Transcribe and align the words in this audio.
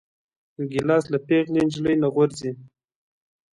ګیلاس 0.71 1.05
له 1.13 1.19
پېغلې 1.27 1.61
نجلۍ 1.67 1.95
نه 2.03 2.07
غورځي. 2.13 2.51